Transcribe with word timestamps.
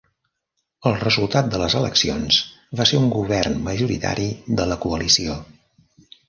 El 0.91 0.93
resultat 1.01 1.51
de 1.51 1.59
les 1.63 1.75
eleccions 1.79 2.39
va 2.79 2.87
ser 2.93 3.03
un 3.03 3.05
govern 3.17 3.59
majoritari 3.69 4.27
de 4.63 4.67
la 4.73 4.79
coalició. 4.87 5.37